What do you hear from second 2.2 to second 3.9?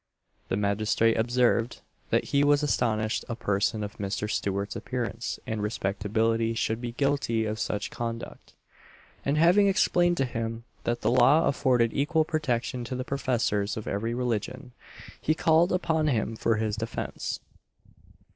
he was astonished a person